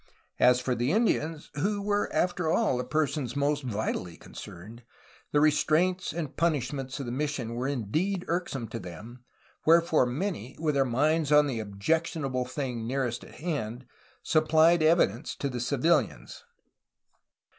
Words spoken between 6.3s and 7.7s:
punishments of the mission were